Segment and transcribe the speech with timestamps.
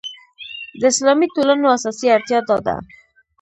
[0.79, 2.75] د اسلامي ټولنو اساسي اړتیا دا ده.